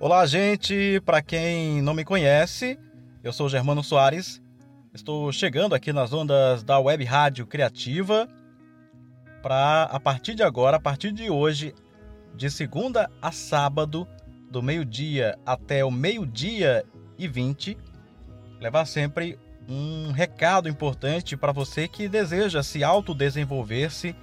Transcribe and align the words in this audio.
Olá, 0.00 0.24
gente! 0.26 1.02
Para 1.04 1.20
quem 1.20 1.82
não 1.82 1.92
me 1.92 2.04
conhece, 2.04 2.78
eu 3.24 3.32
sou 3.32 3.48
Germano 3.48 3.82
Soares. 3.82 4.40
Estou 4.94 5.32
chegando 5.32 5.74
aqui 5.74 5.92
nas 5.92 6.12
ondas 6.12 6.62
da 6.62 6.78
Web 6.78 7.04
Rádio 7.04 7.44
Criativa 7.44 8.28
para, 9.42 9.88
a 9.90 9.98
partir 9.98 10.36
de 10.36 10.44
agora, 10.44 10.76
a 10.76 10.80
partir 10.80 11.10
de 11.10 11.28
hoje, 11.28 11.74
de 12.32 12.48
segunda 12.48 13.10
a 13.20 13.32
sábado, 13.32 14.06
do 14.48 14.62
meio-dia 14.62 15.36
até 15.44 15.84
o 15.84 15.90
meio-dia 15.90 16.84
e 17.18 17.26
vinte, 17.26 17.76
levar 18.60 18.84
sempre 18.84 19.36
um 19.68 20.12
recado 20.12 20.68
importante 20.68 21.36
para 21.36 21.50
você 21.50 21.88
que 21.88 22.06
deseja 22.06 22.62
se 22.62 22.84
autodesenvolver-se, 22.84 24.14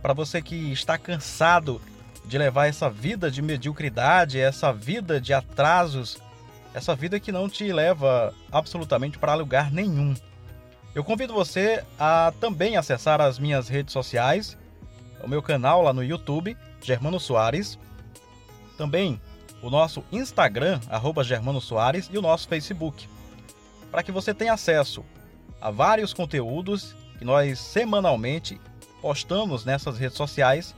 para 0.00 0.14
você 0.14 0.40
que 0.40 0.72
está 0.72 0.96
cansado 0.96 1.78
de 2.30 2.38
levar 2.38 2.68
essa 2.68 2.88
vida 2.88 3.28
de 3.28 3.42
mediocridade, 3.42 4.38
essa 4.38 4.72
vida 4.72 5.20
de 5.20 5.34
atrasos, 5.34 6.16
essa 6.72 6.94
vida 6.94 7.18
que 7.18 7.32
não 7.32 7.48
te 7.48 7.72
leva 7.72 8.32
absolutamente 8.52 9.18
para 9.18 9.34
lugar 9.34 9.72
nenhum. 9.72 10.14
Eu 10.94 11.02
convido 11.02 11.34
você 11.34 11.84
a 11.98 12.32
também 12.38 12.76
acessar 12.76 13.20
as 13.20 13.36
minhas 13.36 13.68
redes 13.68 13.92
sociais, 13.92 14.56
o 15.20 15.26
meu 15.26 15.42
canal 15.42 15.82
lá 15.82 15.92
no 15.92 16.04
YouTube, 16.04 16.56
Germano 16.80 17.18
Soares, 17.18 17.76
também 18.78 19.20
o 19.60 19.68
nosso 19.68 20.04
Instagram, 20.12 20.78
arroba 20.88 21.24
Germano 21.24 21.60
Soares, 21.60 22.08
e 22.12 22.16
o 22.16 22.22
nosso 22.22 22.46
Facebook, 22.46 23.08
para 23.90 24.04
que 24.04 24.12
você 24.12 24.32
tenha 24.32 24.52
acesso 24.52 25.04
a 25.60 25.68
vários 25.68 26.14
conteúdos 26.14 26.94
que 27.18 27.24
nós 27.24 27.58
semanalmente 27.58 28.60
postamos 29.02 29.64
nessas 29.64 29.98
redes 29.98 30.16
sociais 30.16 30.76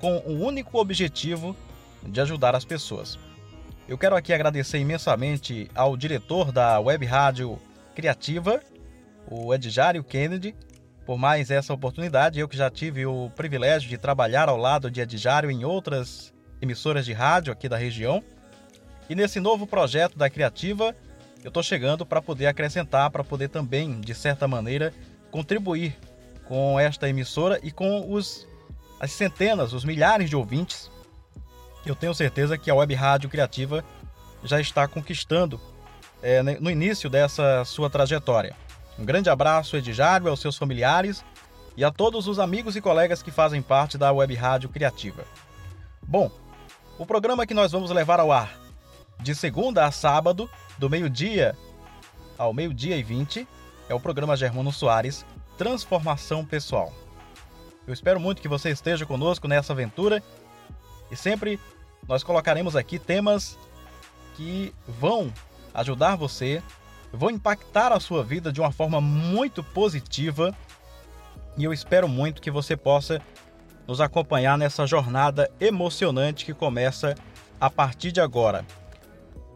com 0.00 0.18
o 0.18 0.44
único 0.44 0.78
objetivo 0.78 1.56
de 2.02 2.20
ajudar 2.20 2.54
as 2.54 2.64
pessoas. 2.64 3.18
Eu 3.86 3.98
quero 3.98 4.16
aqui 4.16 4.32
agradecer 4.32 4.78
imensamente 4.78 5.70
ao 5.74 5.96
diretor 5.96 6.50
da 6.50 6.80
Web 6.80 7.04
Rádio 7.04 7.58
Criativa, 7.94 8.62
o 9.30 9.54
Edjário 9.54 10.02
Kennedy, 10.02 10.54
por 11.04 11.18
mais 11.18 11.50
essa 11.50 11.72
oportunidade. 11.72 12.40
Eu 12.40 12.48
que 12.48 12.56
já 12.56 12.70
tive 12.70 13.04
o 13.06 13.30
privilégio 13.36 13.88
de 13.88 13.98
trabalhar 13.98 14.48
ao 14.48 14.56
lado 14.56 14.90
de 14.90 15.00
Edjário 15.00 15.50
em 15.50 15.64
outras 15.64 16.32
emissoras 16.60 17.04
de 17.04 17.12
rádio 17.12 17.52
aqui 17.52 17.68
da 17.68 17.76
região. 17.76 18.22
E 19.08 19.14
nesse 19.14 19.38
novo 19.38 19.66
projeto 19.66 20.16
da 20.16 20.30
Criativa, 20.30 20.96
eu 21.42 21.48
estou 21.48 21.62
chegando 21.62 22.06
para 22.06 22.22
poder 22.22 22.46
acrescentar, 22.46 23.10
para 23.10 23.22
poder 23.22 23.48
também, 23.48 24.00
de 24.00 24.14
certa 24.14 24.48
maneira, 24.48 24.94
contribuir 25.30 25.94
com 26.46 26.80
esta 26.80 27.06
emissora 27.06 27.60
e 27.62 27.70
com 27.70 28.10
os 28.10 28.46
as 29.04 29.12
centenas, 29.12 29.74
os 29.74 29.84
milhares 29.84 30.30
de 30.30 30.34
ouvintes, 30.34 30.90
eu 31.84 31.94
tenho 31.94 32.14
certeza 32.14 32.56
que 32.56 32.70
a 32.70 32.74
Web 32.74 32.94
Rádio 32.94 33.28
Criativa 33.28 33.84
já 34.42 34.58
está 34.58 34.88
conquistando 34.88 35.60
é, 36.22 36.42
no 36.42 36.70
início 36.70 37.10
dessa 37.10 37.66
sua 37.66 37.90
trajetória. 37.90 38.56
Um 38.98 39.04
grande 39.04 39.28
abraço, 39.28 39.76
Edjário, 39.76 40.30
aos 40.30 40.40
seus 40.40 40.56
familiares 40.56 41.22
e 41.76 41.84
a 41.84 41.90
todos 41.90 42.26
os 42.26 42.38
amigos 42.38 42.76
e 42.76 42.80
colegas 42.80 43.22
que 43.22 43.30
fazem 43.30 43.60
parte 43.60 43.98
da 43.98 44.10
Web 44.10 44.34
Rádio 44.34 44.70
Criativa. 44.70 45.22
Bom, 46.02 46.30
o 46.98 47.04
programa 47.04 47.46
que 47.46 47.52
nós 47.52 47.72
vamos 47.72 47.90
levar 47.90 48.20
ao 48.20 48.32
ar 48.32 48.58
de 49.20 49.34
segunda 49.34 49.84
a 49.84 49.90
sábado, 49.90 50.48
do 50.78 50.88
meio-dia 50.88 51.54
ao 52.38 52.54
meio-dia 52.54 52.96
e 52.96 53.02
vinte, 53.02 53.46
é 53.86 53.94
o 53.94 54.00
programa 54.00 54.34
Germano 54.34 54.72
Soares 54.72 55.26
Transformação 55.58 56.42
Pessoal. 56.42 56.90
Eu 57.86 57.92
espero 57.92 58.18
muito 58.18 58.40
que 58.40 58.48
você 58.48 58.70
esteja 58.70 59.04
conosco 59.04 59.46
nessa 59.46 59.72
aventura 59.72 60.22
e 61.10 61.16
sempre 61.16 61.60
nós 62.08 62.22
colocaremos 62.22 62.76
aqui 62.76 62.98
temas 62.98 63.58
que 64.34 64.74
vão 64.86 65.32
ajudar 65.72 66.16
você, 66.16 66.62
vão 67.12 67.30
impactar 67.30 67.92
a 67.92 68.00
sua 68.00 68.24
vida 68.24 68.50
de 68.50 68.60
uma 68.60 68.72
forma 68.72 69.00
muito 69.00 69.62
positiva 69.62 70.54
e 71.56 71.64
eu 71.64 71.72
espero 71.72 72.08
muito 72.08 72.42
que 72.42 72.50
você 72.50 72.76
possa 72.76 73.20
nos 73.86 74.00
acompanhar 74.00 74.56
nessa 74.56 74.86
jornada 74.86 75.50
emocionante 75.60 76.44
que 76.44 76.54
começa 76.54 77.14
a 77.60 77.68
partir 77.68 78.12
de 78.12 78.20
agora. 78.20 78.64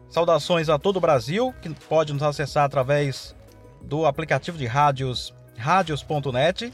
Saudações 0.07 0.69
a 0.69 0.77
todo 0.77 0.97
o 0.97 1.01
Brasil 1.01 1.53
que 1.61 1.69
pode 1.69 2.13
nos 2.13 2.23
acessar 2.23 2.63
através 2.63 3.35
do 3.81 4.05
aplicativo 4.05 4.57
de 4.57 4.65
rádios 4.65 5.33
radios.net, 5.57 6.71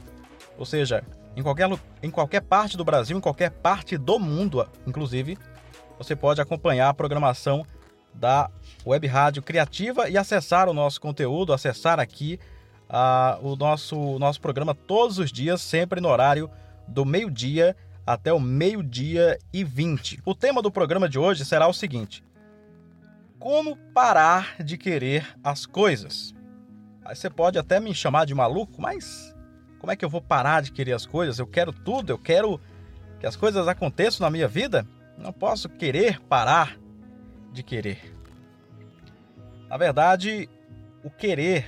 ou 0.58 0.66
seja, 0.66 1.04
em 1.36 1.44
qualquer, 1.44 1.70
em 2.02 2.10
qualquer 2.10 2.42
parte 2.42 2.78
do 2.78 2.86
Brasil, 2.86 3.18
em 3.18 3.22
qualquer 3.22 3.52
parte 3.52 3.98
do 3.98 4.18
mundo, 4.18 4.68
inclusive, 4.88 5.38
você 5.98 6.16
pode 6.16 6.42
acompanhar 6.42 6.90
a 6.90 6.94
programação 6.94 7.66
da 8.14 8.50
Web 8.86 9.08
Rádio 9.08 9.44
Criativa 9.44 10.10
e 10.10 10.18
acessar 10.18 10.70
o 10.70 10.74
nosso 10.74 11.02
conteúdo, 11.02 11.52
acessar 11.52 12.00
aqui 12.00 12.40
uh, 12.90 13.46
o 13.46 13.56
nosso, 13.56 14.18
nosso 14.18 14.40
programa 14.40 14.74
todos 14.74 15.20
os 15.20 15.32
dias, 15.32 15.62
sempre 15.62 16.00
no 16.00 16.08
horário 16.08 16.50
do 16.88 17.04
meio-dia 17.04 17.76
até 18.06 18.32
o 18.32 18.40
meio-dia 18.40 19.38
e 19.52 19.64
vinte. 19.64 20.22
O 20.26 20.34
tema 20.34 20.62
do 20.62 20.72
programa 20.72 21.10
de 21.10 21.20
hoje 21.20 21.44
será 21.44 21.68
o 21.68 21.74
seguinte: 21.74 22.24
Como 23.38 23.76
parar 23.94 24.56
de 24.64 24.78
querer 24.78 25.28
as 25.44 25.66
coisas? 25.66 26.34
Aí 27.04 27.16
você 27.16 27.30
pode 27.30 27.60
até 27.60 27.80
me 27.80 27.94
chamar 27.94 28.26
de 28.26 28.34
maluco, 28.34 28.82
mas 28.82 29.35
como 29.86 29.92
é 29.92 29.96
que 29.96 30.04
eu 30.04 30.10
vou 30.10 30.20
parar 30.20 30.64
de 30.64 30.72
querer 30.72 30.94
as 30.94 31.06
coisas? 31.06 31.38
Eu 31.38 31.46
quero 31.46 31.72
tudo, 31.72 32.10
eu 32.10 32.18
quero 32.18 32.60
que 33.20 33.28
as 33.28 33.36
coisas 33.36 33.68
aconteçam 33.68 34.26
na 34.26 34.32
minha 34.32 34.48
vida. 34.48 34.84
Não 35.16 35.32
posso 35.32 35.70
querer 35.70 36.20
parar 36.22 36.76
de 37.54 37.62
querer. 37.62 38.12
Na 39.70 39.78
verdade, 39.78 40.50
o 41.04 41.10
querer 41.12 41.68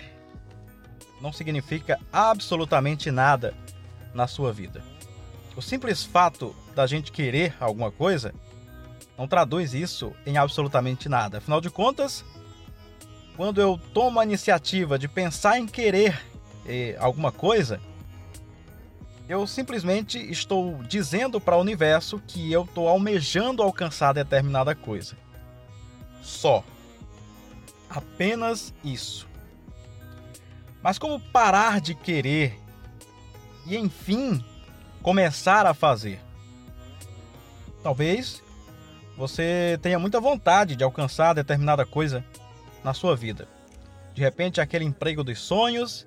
não 1.21 1.31
significa 1.31 1.99
absolutamente 2.11 3.11
nada 3.11 3.53
na 4.15 4.25
sua 4.25 4.51
vida. 4.51 4.81
O 5.55 5.61
simples 5.61 6.03
fato 6.03 6.55
da 6.73 6.87
gente 6.87 7.11
querer 7.11 7.55
alguma 7.59 7.91
coisa 7.91 8.33
não 9.15 9.27
traduz 9.27 9.75
isso 9.75 10.11
em 10.25 10.39
absolutamente 10.39 11.07
nada. 11.07 11.37
Afinal 11.37 11.61
de 11.61 11.69
contas, 11.69 12.25
quando 13.35 13.61
eu 13.61 13.79
tomo 13.93 14.19
a 14.19 14.23
iniciativa 14.23 14.97
de 14.97 15.07
pensar 15.07 15.59
em 15.59 15.67
querer 15.67 16.19
eh, 16.65 16.97
alguma 16.99 17.31
coisa, 17.31 17.79
eu 19.27 19.45
simplesmente 19.45 20.17
estou 20.31 20.81
dizendo 20.83 21.39
para 21.39 21.57
o 21.57 21.61
universo 21.61 22.21
que 22.25 22.51
eu 22.51 22.63
estou 22.63 22.87
almejando 22.87 23.61
alcançar 23.61 24.13
determinada 24.13 24.73
coisa. 24.73 25.17
Só. 26.21 26.63
Apenas 27.89 28.73
isso. 28.83 29.27
Mas 30.81 30.97
como 30.97 31.19
parar 31.19 31.81
de 31.81 31.95
querer 31.95 32.57
e 33.65 33.75
enfim 33.75 34.43
começar 35.01 35.65
a 35.65 35.73
fazer? 35.73 36.19
Talvez 37.81 38.43
você 39.17 39.79
tenha 39.81 39.97
muita 39.97 40.19
vontade 40.19 40.75
de 40.75 40.83
alcançar 40.83 41.33
determinada 41.33 41.85
coisa 41.85 42.23
na 42.83 42.93
sua 42.93 43.15
vida. 43.15 43.47
De 44.13 44.21
repente, 44.21 44.61
aquele 44.61 44.85
emprego 44.85 45.23
dos 45.23 45.39
sonhos, 45.39 46.05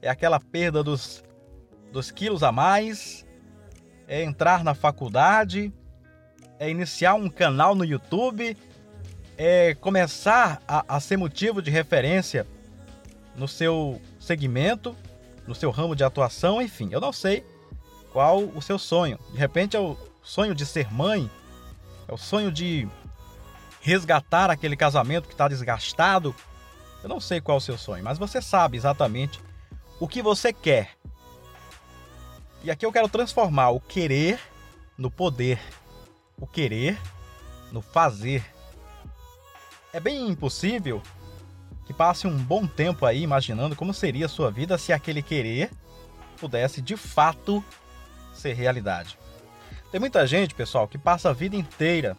é 0.00 0.08
aquela 0.08 0.38
perda 0.38 0.82
dos 0.82 1.23
dos 1.94 2.10
quilos 2.10 2.42
a 2.42 2.50
mais, 2.50 3.24
é 4.08 4.24
entrar 4.24 4.64
na 4.64 4.74
faculdade, 4.74 5.72
é 6.58 6.68
iniciar 6.68 7.14
um 7.14 7.30
canal 7.30 7.76
no 7.76 7.84
YouTube, 7.84 8.56
é 9.38 9.76
começar 9.76 10.60
a, 10.66 10.84
a 10.88 10.98
ser 10.98 11.16
motivo 11.16 11.62
de 11.62 11.70
referência 11.70 12.48
no 13.36 13.46
seu 13.46 14.00
segmento, 14.18 14.96
no 15.46 15.54
seu 15.54 15.70
ramo 15.70 15.94
de 15.94 16.02
atuação, 16.02 16.60
enfim, 16.60 16.88
eu 16.90 17.00
não 17.00 17.12
sei 17.12 17.46
qual 18.12 18.40
o 18.40 18.60
seu 18.60 18.76
sonho. 18.76 19.16
De 19.30 19.38
repente 19.38 19.76
é 19.76 19.80
o 19.80 19.96
sonho 20.20 20.52
de 20.52 20.66
ser 20.66 20.92
mãe, 20.92 21.30
é 22.08 22.12
o 22.12 22.18
sonho 22.18 22.50
de 22.50 22.88
resgatar 23.80 24.50
aquele 24.50 24.76
casamento 24.76 25.28
que 25.28 25.34
está 25.34 25.46
desgastado. 25.46 26.34
Eu 27.04 27.08
não 27.08 27.20
sei 27.20 27.40
qual 27.40 27.58
é 27.58 27.58
o 27.58 27.62
seu 27.62 27.78
sonho, 27.78 28.02
mas 28.02 28.18
você 28.18 28.42
sabe 28.42 28.76
exatamente 28.76 29.38
o 30.00 30.08
que 30.08 30.20
você 30.20 30.52
quer 30.52 30.96
e 32.64 32.70
aqui 32.70 32.86
eu 32.86 32.90
quero 32.90 33.10
transformar 33.10 33.68
o 33.70 33.78
querer 33.78 34.40
no 34.96 35.10
poder, 35.10 35.60
o 36.40 36.46
querer 36.46 36.98
no 37.70 37.82
fazer. 37.82 38.42
É 39.92 40.00
bem 40.00 40.26
impossível 40.26 41.02
que 41.84 41.92
passe 41.92 42.26
um 42.26 42.38
bom 42.38 42.66
tempo 42.66 43.04
aí 43.04 43.22
imaginando 43.22 43.76
como 43.76 43.92
seria 43.92 44.24
a 44.24 44.30
sua 44.30 44.50
vida 44.50 44.78
se 44.78 44.94
aquele 44.94 45.20
querer 45.20 45.70
pudesse 46.40 46.80
de 46.80 46.96
fato 46.96 47.62
ser 48.34 48.54
realidade. 48.54 49.18
Tem 49.92 50.00
muita 50.00 50.26
gente, 50.26 50.54
pessoal, 50.54 50.88
que 50.88 50.96
passa 50.96 51.28
a 51.28 51.34
vida 51.34 51.56
inteira 51.56 52.16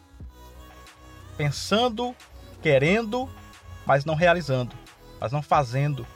pensando, 1.36 2.14
querendo, 2.62 3.28
mas 3.84 4.04
não 4.04 4.14
realizando, 4.14 4.76
mas 5.20 5.32
não 5.32 5.42
fazendo. 5.42 6.06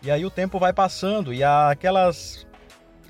E 0.00 0.10
aí 0.10 0.24
o 0.24 0.30
tempo 0.30 0.58
vai 0.58 0.72
passando 0.72 1.34
e 1.34 1.44
aquelas 1.44 2.45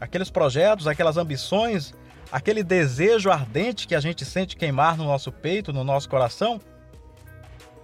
aqueles 0.01 0.31
projetos, 0.31 0.87
aquelas 0.87 1.17
ambições, 1.17 1.95
aquele 2.31 2.63
desejo 2.63 3.31
ardente 3.31 3.87
que 3.87 3.95
a 3.95 4.01
gente 4.01 4.25
sente 4.25 4.57
queimar 4.57 4.97
no 4.97 5.05
nosso 5.05 5.33
peito, 5.33 5.73
no 5.73 5.85
nosso 5.85 6.09
coração, 6.09 6.61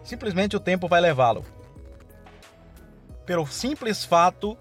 simplesmente 0.03 0.56
o 0.56 0.61
tempo 0.61 0.88
vai 0.88 1.00
levá-lo. 1.00 1.44
Pelo 3.25 3.47
simples 3.47 4.05
fato 4.05 4.56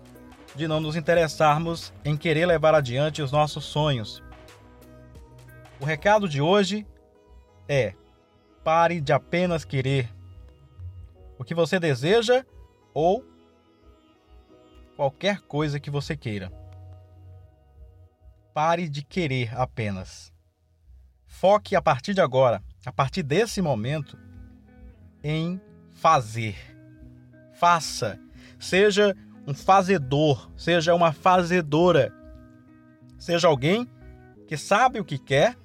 de 0.56 0.68
não 0.68 0.80
nos 0.80 0.96
interessarmos 0.96 1.94
em 2.06 2.16
querer 2.16 2.46
levar 2.46 2.76
adiante 2.76 3.22
os 3.22 3.32
nossos 3.32 3.66
sonhos. 3.66 4.22
O 5.80 5.86
recado 5.86 6.30
de 6.30 6.42
hoje 6.42 6.86
é: 7.68 7.94
pare 8.64 9.02
de 9.02 9.12
apenas 9.12 9.66
querer 9.66 10.10
o 11.40 11.44
que 11.44 11.56
você 11.56 11.80
deseja 11.80 12.46
ou 12.94 13.26
qualquer 14.96 15.42
coisa 15.42 15.80
que 15.80 15.90
você 15.90 16.16
queira. 16.16 16.61
Pare 18.54 18.90
de 18.90 19.02
querer 19.02 19.58
apenas. 19.58 20.34
Foque 21.26 21.76
a 21.76 21.82
partir 21.82 22.14
de 22.14 22.20
agora, 22.20 22.62
a 22.86 22.92
partir 22.92 23.24
desse 23.24 23.62
momento, 23.62 24.18
em 25.24 25.60
fazer. 25.92 26.58
Faça. 27.54 28.20
Seja 28.60 29.16
um 29.48 29.54
fazedor, 29.54 30.52
seja 30.58 30.94
uma 30.94 31.14
fazedora. 31.14 32.14
Seja 33.18 33.48
alguém 33.48 33.90
que 34.48 34.58
sabe 34.58 35.00
o 35.00 35.06
que 35.06 35.18
quer, 35.18 35.58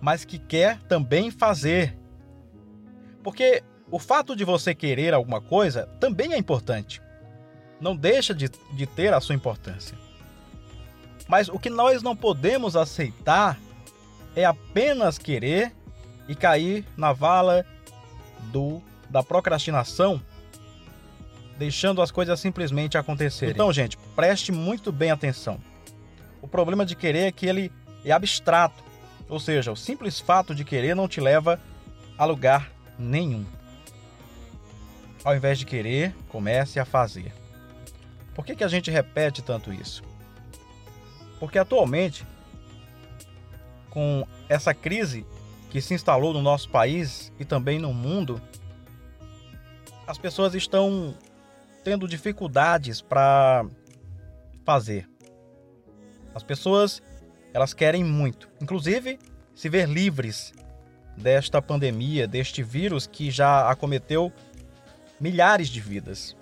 mas 0.00 0.24
que 0.24 0.38
quer 0.38 0.80
também 0.84 1.30
fazer. 1.30 1.98
Porque 3.22 3.62
o 3.90 3.98
fato 3.98 4.34
de 4.34 4.44
você 4.44 4.74
querer 4.74 5.12
alguma 5.12 5.40
coisa 5.40 5.86
também 6.00 6.32
é 6.32 6.38
importante. 6.38 7.02
Não 7.78 7.94
deixa 7.94 8.34
de, 8.34 8.48
de 8.48 8.86
ter 8.86 9.12
a 9.12 9.20
sua 9.20 9.34
importância. 9.34 10.05
Mas 11.28 11.48
o 11.48 11.58
que 11.58 11.70
nós 11.70 12.02
não 12.02 12.14
podemos 12.14 12.76
aceitar 12.76 13.58
é 14.34 14.44
apenas 14.44 15.18
querer 15.18 15.72
e 16.28 16.34
cair 16.34 16.84
na 16.96 17.12
vala 17.12 17.64
do 18.52 18.82
da 19.08 19.22
procrastinação, 19.22 20.20
deixando 21.56 22.02
as 22.02 22.10
coisas 22.10 22.38
simplesmente 22.40 22.98
acontecerem. 22.98 23.54
Então, 23.54 23.72
gente, 23.72 23.96
preste 24.14 24.50
muito 24.50 24.90
bem 24.90 25.10
atenção. 25.10 25.60
O 26.42 26.48
problema 26.48 26.84
de 26.84 26.94
querer 26.94 27.28
é 27.28 27.32
que 27.32 27.46
ele 27.46 27.72
é 28.04 28.12
abstrato, 28.12 28.82
ou 29.28 29.40
seja, 29.40 29.72
o 29.72 29.76
simples 29.76 30.20
fato 30.20 30.54
de 30.54 30.64
querer 30.64 30.94
não 30.94 31.08
te 31.08 31.20
leva 31.20 31.60
a 32.18 32.24
lugar 32.24 32.70
nenhum. 32.98 33.44
Ao 35.24 35.34
invés 35.34 35.58
de 35.58 35.64
querer, 35.64 36.14
comece 36.28 36.78
a 36.78 36.84
fazer. 36.84 37.32
Por 38.34 38.44
que, 38.44 38.54
que 38.54 38.64
a 38.64 38.68
gente 38.68 38.90
repete 38.90 39.42
tanto 39.42 39.72
isso? 39.72 40.02
Porque 41.38 41.58
atualmente, 41.58 42.26
com 43.90 44.26
essa 44.48 44.72
crise 44.72 45.26
que 45.70 45.80
se 45.80 45.94
instalou 45.94 46.32
no 46.32 46.40
nosso 46.40 46.68
país 46.70 47.32
e 47.38 47.44
também 47.44 47.78
no 47.78 47.92
mundo, 47.92 48.40
as 50.06 50.16
pessoas 50.16 50.54
estão 50.54 51.14
tendo 51.82 52.08
dificuldades 52.08 53.00
para 53.00 53.66
fazer. 54.64 55.08
As 56.34 56.42
pessoas, 56.42 57.02
elas 57.52 57.72
querem 57.72 58.04
muito, 58.04 58.48
inclusive 58.60 59.18
se 59.54 59.68
ver 59.68 59.88
livres 59.88 60.52
desta 61.16 61.62
pandemia, 61.62 62.26
deste 62.28 62.62
vírus 62.62 63.06
que 63.06 63.30
já 63.30 63.70
acometeu 63.70 64.32
milhares 65.18 65.68
de 65.68 65.80
vidas. 65.80 66.36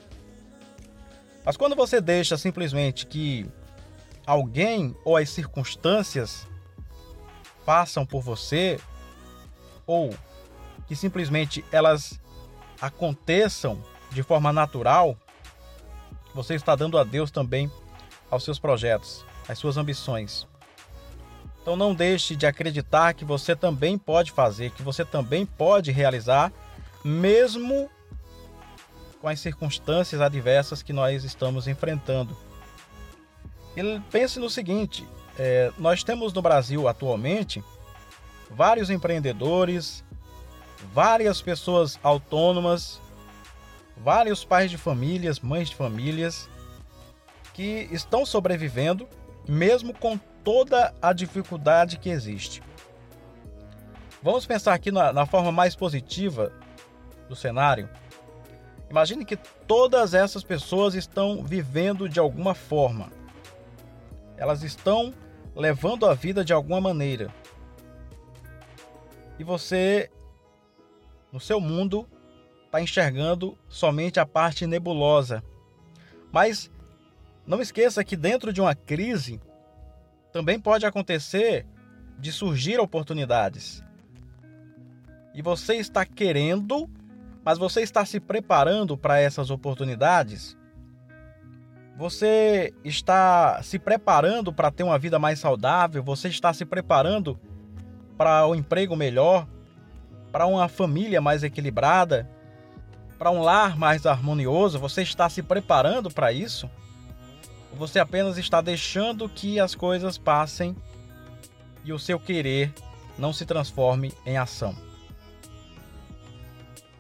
Mas 1.45 1.57
quando 1.57 1.77
você 1.77 2.01
deixa 2.01 2.37
simplesmente 2.37 3.07
que 3.07 3.47
alguém 4.27 4.97
ou 5.05 5.17
as 5.17 5.31
circunstâncias 5.31 6.47
passam 7.65 8.05
por 8.05 8.23
você, 8.23 8.79
ou 9.87 10.15
que 10.87 10.95
simplesmente 10.95 11.65
elas 11.73 12.21
aconteçam 12.81 13.83
de 14.11 14.23
forma 14.23 14.53
natural, 14.53 15.17
você 16.35 16.55
está 16.55 16.75
dando 16.75 16.99
a 16.99 17.05
Deus 17.05 17.31
também 17.31 17.71
aos 18.31 18.45
seus 18.45 18.59
projetos, 18.59 19.25
às 19.49 19.59
suas 19.59 19.77
ambições. 19.77 20.47
Então 21.63 21.77
não 21.77 21.95
deixe 21.95 22.37
de 22.37 22.47
acreditar 22.47 23.15
que 23.15 23.25
você 23.25 23.57
também 23.57 23.97
pode 23.97 24.33
fazer, 24.33 24.71
que 24.73 24.83
você 24.83 25.05
também 25.05 25.47
pode 25.47 25.91
realizar, 25.91 26.53
mesmo 27.03 27.89
com 29.21 29.29
as 29.29 29.41
circunstâncias 29.41 30.21
adversas 30.21 30.83
que 30.83 30.93
nós 30.93 31.25
estamos 31.25 31.67
enfrentando. 31.67 32.37
E 33.77 34.01
pense 34.11 34.39
no 34.39 34.49
seguinte: 34.49 35.07
é, 35.39 35.73
nós 35.79 36.03
temos 36.03 36.33
no 36.33 36.43
Brasil 36.43 36.87
atualmente 36.89 37.63
vários 38.51 38.91
empreendedores, 38.91 40.05
várias 40.93 41.43
pessoas 41.43 41.99
autônomas, 42.03 43.01
vários 43.97 44.45
pais 44.45 44.71
de 44.71 44.79
famílias, 44.79 45.41
mães 45.41 45.71
de 45.71 45.77
famílias 45.77 46.49
que 47.53 47.89
estão 47.91 48.27
sobrevivendo 48.27 49.09
mesmo 49.47 49.95
com 49.95 50.19
toda 50.43 50.95
a 51.01 51.13
dificuldade 51.13 51.99
que 51.99 52.09
existe. 52.09 52.63
Vamos 54.23 54.47
pensar 54.47 54.73
aqui 54.75 54.91
na, 54.91 55.13
na 55.13 55.27
forma 55.27 55.53
mais 55.53 55.77
positiva 55.77 56.53
do 57.29 57.37
cenário. 57.37 57.89
Imagine 58.91 59.25
que 59.25 59.37
todas 59.67 60.15
essas 60.15 60.43
pessoas 60.43 60.95
estão 60.95 61.43
vivendo 61.43 62.09
de 62.09 62.19
alguma 62.19 62.55
forma. 62.55 63.11
Elas 64.37 64.63
estão 64.63 65.13
levando 65.55 66.07
a 66.07 66.15
vida 66.15 66.45
de 66.45 66.53
alguma 66.53 66.81
maneira. 66.81 67.33
E 69.39 69.45
você, 69.45 70.11
no 71.33 71.41
seu 71.41 71.61
mundo, 71.61 72.09
está 72.67 72.81
enxergando 72.81 73.57
somente 73.69 74.19
a 74.19 74.27
parte 74.27 74.67
nebulosa. 74.67 75.43
Mas 76.33 76.71
não 77.47 77.61
esqueça 77.61 78.05
que 78.05 78.17
dentro 78.17 78.53
de 78.53 78.61
uma 78.61 78.75
crise 78.75 79.41
também 80.33 80.59
pode 80.59 80.85
acontecer 80.85 81.67
de 82.19 82.33
surgir 82.33 82.81
oportunidades. 82.81 83.83
E 85.33 85.43
você 85.43 85.77
está 85.77 86.05
querendo 86.05 86.89
mas 87.45 87.59
você 87.59 87.83
está 87.83 88.05
se 88.07 88.19
preparando 88.19 88.97
para 88.97 89.21
essas 89.21 89.51
oportunidades? 89.51 90.57
Você 91.97 92.75
está 92.83 93.63
se 93.63 93.79
preparando 93.79 94.53
para 94.53 94.71
ter 94.71 94.83
uma 94.83 94.99
vida 94.99 95.17
mais 95.17 95.39
saudável? 95.39 96.03
Você 96.03 96.29
está 96.29 96.53
se 96.53 96.65
preparando 96.65 97.39
para 98.19 98.47
um 98.49 98.55
emprego 98.55 98.97
melhor? 98.97 99.47
Para 100.33 100.45
uma 100.45 100.69
família 100.69 101.21
mais 101.21 101.45
equilibrada? 101.45 102.29
Para 103.17 103.31
um 103.31 103.41
lar 103.41 103.79
mais 103.79 104.07
harmonioso? 104.07 104.77
Você 104.81 105.03
está 105.03 105.29
se 105.29 105.41
preparando 105.41 106.11
para 106.11 106.33
isso? 106.33 106.69
Ou 107.71 107.79
você 107.79 108.01
apenas 108.01 108.39
está 108.39 108.61
deixando 108.61 109.29
que 109.29 109.61
as 109.61 109.77
coisas 109.77 110.19
passem 110.19 110.75
e 111.85 111.93
o 111.93 111.99
seu 111.99 112.19
querer 112.19 112.75
não 113.17 113.33
se 113.33 113.47
transforme 113.47 114.13
em 114.27 114.37
ação? 114.37 114.75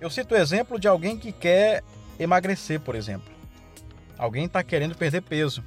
Eu 0.00 0.08
cito 0.08 0.34
o 0.34 0.38
exemplo 0.38 0.78
de 0.78 0.86
alguém 0.86 1.18
que 1.18 1.32
quer 1.32 1.82
emagrecer, 2.16 2.78
por 2.78 2.94
exemplo. 2.94 3.33
Alguém 4.18 4.44
está 4.44 4.62
querendo 4.62 4.96
perder 4.96 5.22
peso 5.22 5.62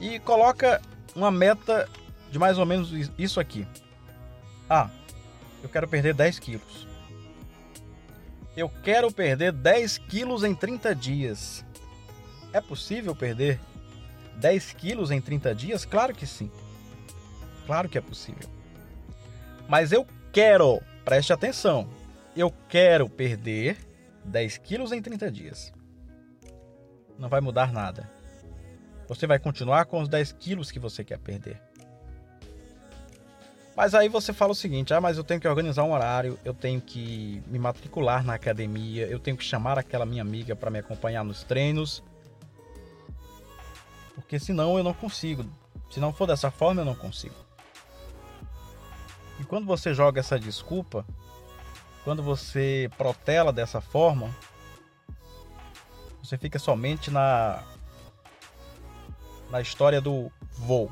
e 0.00 0.18
coloca 0.20 0.80
uma 1.14 1.30
meta 1.30 1.88
de 2.30 2.38
mais 2.38 2.58
ou 2.58 2.66
menos 2.66 2.92
isso 3.16 3.40
aqui. 3.40 3.66
Ah, 4.68 4.90
eu 5.62 5.68
quero 5.68 5.88
perder 5.88 6.14
10 6.14 6.38
quilos. 6.38 6.86
Eu 8.56 8.68
quero 8.82 9.12
perder 9.12 9.52
10 9.52 9.98
quilos 9.98 10.42
em 10.42 10.54
30 10.54 10.94
dias. 10.94 11.64
É 12.52 12.60
possível 12.60 13.14
perder 13.14 13.60
10 14.36 14.72
quilos 14.72 15.10
em 15.10 15.20
30 15.20 15.54
dias? 15.54 15.84
Claro 15.84 16.14
que 16.14 16.26
sim. 16.26 16.50
Claro 17.66 17.88
que 17.88 17.98
é 17.98 18.00
possível. 18.00 18.48
Mas 19.68 19.92
eu 19.92 20.06
quero, 20.32 20.80
preste 21.04 21.32
atenção, 21.32 21.88
eu 22.36 22.52
quero 22.68 23.08
perder 23.08 23.76
10 24.24 24.58
quilos 24.58 24.92
em 24.92 25.02
30 25.02 25.30
dias. 25.30 25.72
Não 27.18 27.28
vai 27.28 27.40
mudar 27.40 27.72
nada. 27.72 28.10
Você 29.08 29.26
vai 29.26 29.38
continuar 29.38 29.86
com 29.86 30.00
os 30.00 30.08
10 30.08 30.32
quilos 30.32 30.70
que 30.70 30.78
você 30.78 31.04
quer 31.04 31.18
perder. 31.18 31.60
Mas 33.76 33.94
aí 33.94 34.08
você 34.08 34.32
fala 34.32 34.52
o 34.52 34.54
seguinte: 34.54 34.94
ah, 34.94 35.00
mas 35.00 35.18
eu 35.18 35.24
tenho 35.24 35.40
que 35.40 35.46
organizar 35.46 35.84
um 35.84 35.92
horário, 35.92 36.38
eu 36.44 36.54
tenho 36.54 36.80
que 36.80 37.42
me 37.46 37.58
matricular 37.58 38.24
na 38.24 38.34
academia, 38.34 39.06
eu 39.06 39.18
tenho 39.18 39.36
que 39.36 39.44
chamar 39.44 39.78
aquela 39.78 40.06
minha 40.06 40.22
amiga 40.22 40.56
para 40.56 40.70
me 40.70 40.78
acompanhar 40.78 41.22
nos 41.22 41.44
treinos. 41.44 42.02
Porque 44.14 44.38
senão 44.38 44.78
eu 44.78 44.82
não 44.82 44.94
consigo. 44.94 45.44
Se 45.90 46.00
não 46.00 46.12
for 46.12 46.26
dessa 46.26 46.50
forma, 46.50 46.80
eu 46.80 46.86
não 46.86 46.94
consigo. 46.94 47.34
E 49.38 49.44
quando 49.44 49.66
você 49.66 49.92
joga 49.92 50.20
essa 50.20 50.40
desculpa, 50.40 51.04
quando 52.02 52.22
você 52.22 52.90
protela 52.96 53.52
dessa 53.52 53.80
forma, 53.80 54.34
você 56.26 56.36
fica 56.36 56.58
somente 56.58 57.10
na 57.10 57.62
na 59.48 59.60
história 59.60 60.00
do 60.00 60.30
voo. 60.52 60.90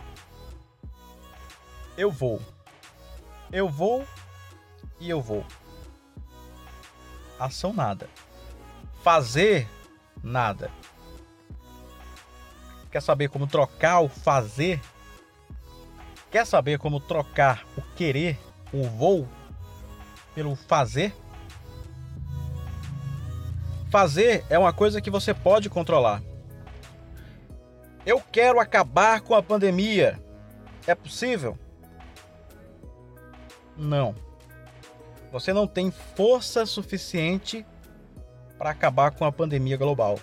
eu 1.97 2.11
vou. 2.11 2.41
Eu 3.51 3.69
vou 3.69 4.07
e 5.01 5.11
eu 5.11 5.21
vou. 5.21 5.45
Ação 7.39 7.73
nada. 7.73 8.09
Fazer 9.03 9.69
nada. 10.23 10.71
Quer 12.93 13.03
saber 13.03 13.29
como 13.29 13.49
trocar 13.49 14.01
o 14.01 14.09
fazer? 14.09 14.81
Quer 16.31 16.47
saber 16.47 16.79
como 16.79 17.01
trocar 17.01 17.65
o 17.77 17.83
querer, 17.97 18.39
o 18.73 18.89
vou, 18.89 19.29
pelo 20.33 20.55
fazer? 20.55 21.13
Fazer 23.95 24.45
é 24.51 24.59
uma 24.59 24.73
coisa 24.73 25.01
que 25.01 25.09
você 25.09 25.33
pode 25.33 25.71
controlar. 25.71 26.21
Eu 28.05 28.21
quero 28.21 28.59
acabar 28.59 29.21
com 29.21 29.37
a 29.37 29.41
pandemia. 29.41 30.21
É 30.85 30.97
possível? 30.97 31.57
Não. 33.77 34.17
Você 35.31 35.53
não 35.53 35.65
tem 35.65 35.93
força 35.93 36.67
suficiente 36.67 37.65
para 38.59 38.71
acabar 38.71 39.13
com 39.13 39.25
a 39.25 39.31
pandemia 39.31 39.77
global. 39.77 40.19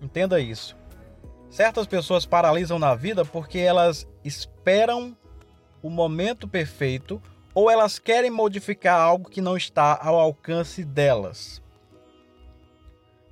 Entenda 0.00 0.40
isso. 0.40 0.74
Certas 1.50 1.86
pessoas 1.86 2.24
paralisam 2.24 2.78
na 2.78 2.94
vida 2.94 3.26
porque 3.26 3.58
elas 3.58 4.08
esperam 4.24 5.14
o 5.82 5.90
momento 5.90 6.48
perfeito 6.48 7.20
ou 7.58 7.68
elas 7.68 7.98
querem 7.98 8.30
modificar 8.30 9.00
algo 9.00 9.28
que 9.28 9.40
não 9.40 9.56
está 9.56 9.98
ao 10.00 10.14
alcance 10.14 10.84
delas. 10.84 11.60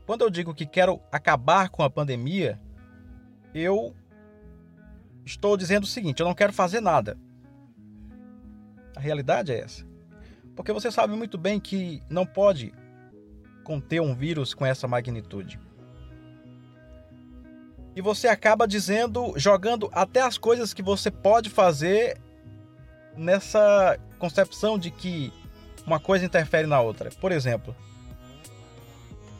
Quando 0.05 0.23
eu 0.23 0.31
digo 0.31 0.53
que 0.53 0.67
quero 0.67 1.01
acabar 1.13 1.69
com 1.69 1.85
a 1.85 1.89
pandemia, 1.89 2.61
eu 3.55 3.95
estou 5.25 5.57
dizendo 5.57 5.85
o 5.85 5.87
seguinte: 5.87 6.19
eu 6.19 6.27
não 6.27 6.35
quero 6.35 6.53
fazer 6.53 6.81
nada. 6.81 7.17
A 8.97 9.01
realidade 9.01 9.53
é 9.53 9.61
essa. 9.61 9.87
Porque 10.57 10.73
você 10.73 10.91
sabe 10.91 11.15
muito 11.15 11.39
bem 11.39 11.61
que 11.61 12.03
não 12.11 12.27
pode 12.27 12.75
conter 13.63 14.01
um 14.01 14.13
vírus 14.13 14.53
com 14.53 14.67
essa 14.67 14.89
magnitude. 14.89 15.61
E 17.95 18.01
você 18.01 18.27
acaba 18.27 18.67
dizendo, 18.67 19.35
jogando 19.37 19.89
até 19.93 20.21
as 20.21 20.37
coisas 20.37 20.75
que 20.75 20.83
você 20.83 21.13
pode 21.13 21.49
fazer 21.49 22.21
nessa 23.17 23.97
concepção 24.17 24.79
de 24.79 24.91
que 24.91 25.33
uma 25.87 26.01
coisa 26.01 26.25
interfere 26.25 26.67
na 26.67 26.81
outra. 26.81 27.11
Por 27.21 27.33
exemplo, 27.33 27.75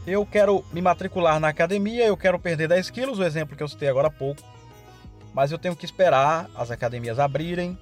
eu 0.07 0.25
quero 0.25 0.65
me 0.73 0.81
matricular 0.81 1.41
na 1.41 1.49
academia, 1.49 2.07
eu 2.07 2.17
quero 2.17 2.39
perder 2.39 2.69
10 2.69 2.91
quilos, 2.91 3.19
o 3.19 3.25
exemplo 3.25 3.57
que 3.57 3.63
eu 3.63 3.69
citei 3.69 3.89
agora 3.89 4.09
há 4.09 4.11
pouco. 4.11 4.43
Mas 5.35 5.53
eu 5.53 5.59
tenho 5.59 5.77
que 5.77 5.85
esperar 5.85 6.49
as 6.55 6.71
academias 6.71 7.19
abrirem, 7.19 7.77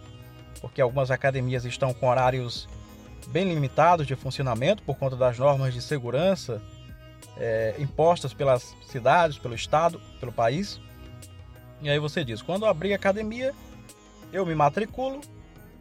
porque 0.61 0.81
algumas 0.81 1.11
academias 1.11 1.65
estão 1.65 1.93
com 1.93 2.09
horários 2.09 2.69
bem 3.29 3.45
limitados 3.45 4.07
de 4.07 4.17
funcionamento 4.17 4.83
por 4.83 4.97
conta 4.97 5.17
das 5.17 5.39
normas 5.39 5.73
de 5.73 5.81
segurança 5.81 6.61
é, 7.37 7.75
impostas 7.79 8.33
pelas 8.33 8.75
cidades, 8.87 9.39
pelo 9.39 9.55
estado, 9.55 10.01
pelo 10.21 10.33
país. 10.33 10.81
E 11.83 11.91
aí 11.91 11.99
você 11.99 12.25
diz: 12.25 12.43
quando 12.43 12.67
abrir 12.67 12.93
a 12.93 12.97
academia, 12.97 13.53
eu 14.33 14.47
me 14.47 14.55
matriculo 14.55 15.21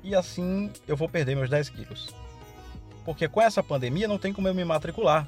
e 0.03 0.13
assim 0.13 0.71
eu 0.87 0.97
vou 0.97 1.07
perder 1.07 1.35
meus 1.35 1.49
10 1.49 1.69
quilos. 1.69 2.13
Porque 3.05 3.27
com 3.27 3.41
essa 3.41 3.63
pandemia 3.63 4.07
não 4.07 4.17
tem 4.17 4.33
como 4.33 4.47
eu 4.47 4.53
me 4.53 4.63
matricular. 4.63 5.27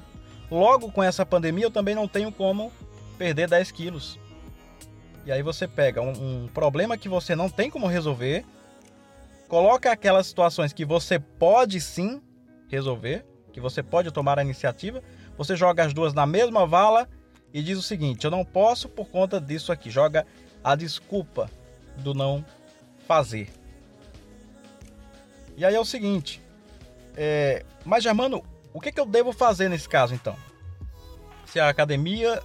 Logo, 0.50 0.92
com 0.92 1.02
essa 1.02 1.26
pandemia, 1.26 1.64
eu 1.64 1.70
também 1.70 1.94
não 1.94 2.06
tenho 2.06 2.30
como 2.30 2.72
perder 3.18 3.48
10 3.48 3.72
quilos. 3.72 4.18
E 5.24 5.32
aí 5.32 5.42
você 5.42 5.66
pega 5.66 6.00
um, 6.00 6.44
um 6.44 6.48
problema 6.48 6.96
que 6.96 7.08
você 7.08 7.34
não 7.34 7.50
tem 7.50 7.68
como 7.68 7.86
resolver, 7.86 8.44
coloca 9.48 9.90
aquelas 9.90 10.28
situações 10.28 10.72
que 10.72 10.84
você 10.84 11.18
pode 11.18 11.80
sim 11.80 12.22
resolver, 12.68 13.26
que 13.52 13.60
você 13.60 13.82
pode 13.82 14.12
tomar 14.12 14.38
a 14.38 14.42
iniciativa, 14.42 15.02
você 15.36 15.56
joga 15.56 15.84
as 15.84 15.92
duas 15.92 16.14
na 16.14 16.26
mesma 16.26 16.64
vala 16.64 17.08
e 17.52 17.60
diz 17.60 17.76
o 17.76 17.82
seguinte: 17.82 18.24
eu 18.24 18.30
não 18.30 18.44
posso 18.44 18.88
por 18.88 19.08
conta 19.08 19.40
disso 19.40 19.72
aqui. 19.72 19.90
Joga 19.90 20.24
a 20.62 20.76
desculpa 20.76 21.50
do 21.96 22.14
não 22.14 22.44
fazer. 23.06 23.50
E 25.56 25.64
aí 25.64 25.74
é 25.74 25.80
o 25.80 25.84
seguinte: 25.84 26.42
é, 27.16 27.64
mas 27.84 28.04
Germano, 28.04 28.44
o 28.72 28.80
que, 28.80 28.92
que 28.92 29.00
eu 29.00 29.06
devo 29.06 29.32
fazer 29.32 29.68
nesse 29.68 29.88
caso 29.88 30.14
então? 30.14 30.36
Se 31.46 31.58
a 31.58 31.68
academia. 31.68 32.42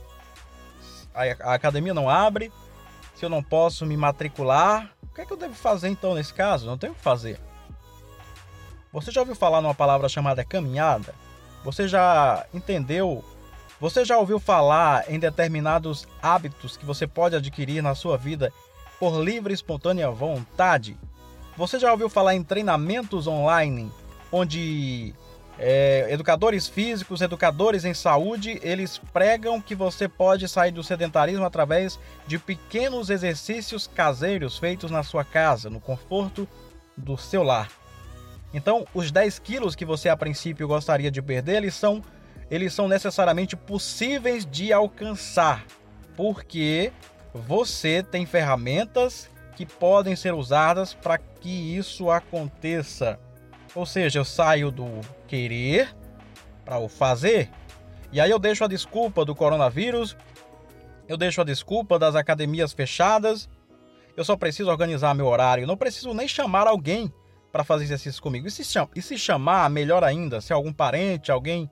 A, 1.13 1.53
academia 1.53 1.93
não 1.93 2.09
abre, 2.09 2.49
se 3.15 3.25
eu 3.25 3.29
não 3.29 3.43
posso 3.43 3.85
me 3.85 3.97
matricular, 3.97 4.95
o 5.03 5.13
que, 5.13 5.25
que 5.25 5.33
eu 5.33 5.37
devo 5.37 5.53
fazer 5.53 5.89
então 5.89 6.15
nesse 6.15 6.33
caso? 6.33 6.65
Não 6.65 6.77
tenho 6.77 6.93
o 6.93 6.95
que 6.95 7.01
fazer. 7.01 7.37
Você 8.93 9.11
já 9.11 9.19
ouviu 9.19 9.35
falar 9.35 9.61
numa 9.61 9.75
palavra 9.75 10.07
chamada 10.07 10.45
caminhada? 10.45 11.13
Você 11.65 11.85
já 11.87 12.45
entendeu? 12.53 13.23
Você 13.79 14.05
já 14.05 14.17
ouviu 14.17 14.39
falar 14.39 15.11
em 15.11 15.19
determinados 15.19 16.07
hábitos 16.21 16.77
que 16.77 16.85
você 16.85 17.05
pode 17.05 17.35
adquirir 17.35 17.81
na 17.81 17.93
sua 17.93 18.17
vida 18.17 18.53
por 18.99 19.19
livre 19.19 19.51
e 19.51 19.55
espontânea 19.55 20.09
vontade? 20.09 20.97
Você 21.61 21.77
já 21.77 21.91
ouviu 21.91 22.09
falar 22.09 22.33
em 22.33 22.43
treinamentos 22.43 23.27
online 23.27 23.91
onde 24.31 25.13
é, 25.59 26.07
educadores 26.09 26.67
físicos, 26.67 27.21
educadores 27.21 27.85
em 27.85 27.93
saúde, 27.93 28.59
eles 28.63 28.97
pregam 29.13 29.61
que 29.61 29.75
você 29.75 30.07
pode 30.07 30.49
sair 30.49 30.71
do 30.71 30.83
sedentarismo 30.83 31.45
através 31.45 31.99
de 32.25 32.39
pequenos 32.39 33.11
exercícios 33.11 33.85
caseiros 33.85 34.57
feitos 34.57 34.89
na 34.89 35.03
sua 35.03 35.23
casa, 35.23 35.69
no 35.69 35.79
conforto 35.79 36.47
do 36.97 37.15
seu 37.15 37.43
lar. 37.43 37.69
Então, 38.51 38.87
os 38.91 39.11
10 39.11 39.37
quilos 39.37 39.75
que 39.75 39.85
você 39.85 40.09
a 40.09 40.17
princípio 40.17 40.67
gostaria 40.67 41.11
de 41.11 41.21
perder, 41.21 41.57
eles 41.57 41.75
são, 41.75 42.03
eles 42.49 42.73
são 42.73 42.87
necessariamente 42.87 43.55
possíveis 43.55 44.47
de 44.47 44.73
alcançar, 44.73 45.63
porque 46.17 46.91
você 47.35 48.01
tem 48.01 48.25
ferramentas 48.25 49.29
que 49.61 49.65
podem 49.75 50.15
ser 50.15 50.33
usadas 50.33 50.95
para 50.95 51.19
que 51.19 51.77
isso 51.77 52.09
aconteça. 52.09 53.19
Ou 53.75 53.85
seja, 53.85 54.17
eu 54.17 54.25
saio 54.25 54.71
do 54.71 54.87
querer 55.27 55.95
para 56.65 56.79
o 56.79 56.89
fazer. 56.89 57.47
E 58.11 58.19
aí 58.19 58.31
eu 58.31 58.39
deixo 58.39 58.63
a 58.63 58.67
desculpa 58.67 59.23
do 59.23 59.35
coronavírus, 59.35 60.17
eu 61.07 61.15
deixo 61.15 61.41
a 61.41 61.43
desculpa 61.43 61.99
das 61.99 62.15
academias 62.15 62.73
fechadas. 62.73 63.47
Eu 64.17 64.25
só 64.25 64.35
preciso 64.35 64.71
organizar 64.71 65.13
meu 65.13 65.27
horário, 65.27 65.67
não 65.67 65.77
preciso 65.77 66.11
nem 66.11 66.27
chamar 66.27 66.65
alguém 66.65 67.13
para 67.51 67.63
fazer 67.63 67.83
exercício 67.83 68.21
comigo. 68.21 68.47
E 68.47 68.51
se, 68.51 68.63
e 68.95 69.01
se 69.01 69.15
chamar, 69.15 69.69
melhor 69.69 70.03
ainda, 70.03 70.41
se 70.41 70.51
é 70.51 70.55
algum 70.55 70.73
parente, 70.73 71.31
alguém 71.31 71.69